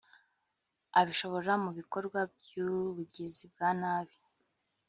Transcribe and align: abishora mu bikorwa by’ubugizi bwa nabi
abishora 0.99 1.53
mu 1.63 1.71
bikorwa 1.79 2.19
by’ubugizi 2.33 3.43
bwa 3.51 3.69
nabi 3.81 4.15